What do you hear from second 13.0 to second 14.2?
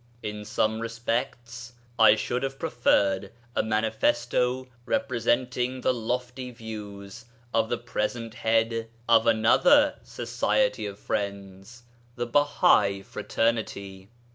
Fraternity.